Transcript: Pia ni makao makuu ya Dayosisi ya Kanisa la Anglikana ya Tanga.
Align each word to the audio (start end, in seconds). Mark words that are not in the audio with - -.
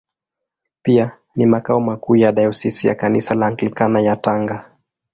Pia 0.83 1.17
ni 1.35 1.45
makao 1.45 1.79
makuu 1.79 2.15
ya 2.15 2.31
Dayosisi 2.31 2.87
ya 2.87 2.95
Kanisa 2.95 3.35
la 3.35 3.47
Anglikana 3.47 4.01
ya 4.01 4.15
Tanga. 4.15 4.71